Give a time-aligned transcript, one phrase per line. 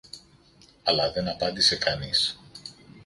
[0.83, 2.39] αλλά δεν απάντησε κανείς